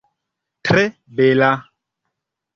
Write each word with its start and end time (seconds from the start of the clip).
Tre 0.69 0.85
bela! 1.19 1.51